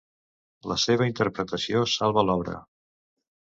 La 0.71 0.77
seva 0.83 1.07
interpretació 1.09 1.83
salva 1.97 2.25
l'obra. 2.31 2.57